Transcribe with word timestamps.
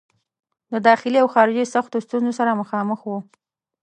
د 0.71 0.73
داخلي 0.87 1.17
او 1.23 1.27
خارجي 1.35 1.63
سختو 1.73 2.03
ستونزو 2.05 2.31
سره 2.39 2.59
مخامخ 2.61 2.99
وو. 3.09 3.17